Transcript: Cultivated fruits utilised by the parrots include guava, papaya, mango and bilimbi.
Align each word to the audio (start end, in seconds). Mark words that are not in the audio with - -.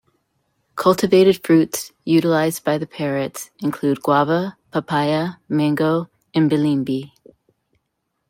Cultivated 0.75 1.45
fruits 1.45 1.91
utilised 2.05 2.63
by 2.63 2.79
the 2.79 2.87
parrots 2.87 3.51
include 3.61 4.01
guava, 4.01 4.57
papaya, 4.71 5.33
mango 5.47 6.07
and 6.33 6.49
bilimbi. 6.49 7.11